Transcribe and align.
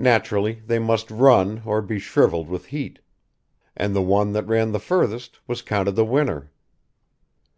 Naturally 0.00 0.62
they 0.64 0.78
must 0.78 1.10
run 1.10 1.60
or 1.66 1.82
be 1.82 1.98
shrivelled 1.98 2.48
with 2.48 2.64
heat. 2.72 2.98
And 3.76 3.94
the 3.94 4.00
one 4.00 4.32
that 4.32 4.46
ran 4.48 4.72
the 4.72 4.80
furthest 4.80 5.38
was 5.46 5.60
counted 5.60 5.96
the 5.96 6.04
winner. 6.06 6.50